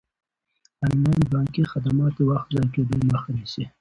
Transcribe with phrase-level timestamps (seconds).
[0.85, 3.63] انلاین بانکي خدمات د وخت د ضایع کیدو مخه نیسي.